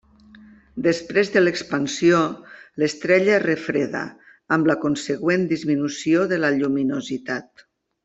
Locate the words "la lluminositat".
6.45-7.69